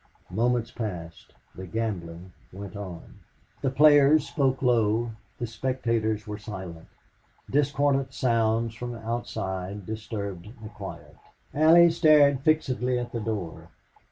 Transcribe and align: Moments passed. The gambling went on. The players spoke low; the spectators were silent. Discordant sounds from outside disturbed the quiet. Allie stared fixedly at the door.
Moments 0.31 0.71
passed. 0.71 1.35
The 1.53 1.67
gambling 1.67 2.33
went 2.51 2.75
on. 2.75 3.19
The 3.61 3.69
players 3.69 4.27
spoke 4.27 4.63
low; 4.63 5.11
the 5.37 5.45
spectators 5.45 6.25
were 6.25 6.39
silent. 6.39 6.87
Discordant 7.51 8.11
sounds 8.11 8.73
from 8.73 8.95
outside 8.95 9.85
disturbed 9.85 10.47
the 10.63 10.69
quiet. 10.69 11.17
Allie 11.53 11.91
stared 11.91 12.41
fixedly 12.41 12.97
at 12.97 13.11
the 13.11 13.21
door. 13.21 13.69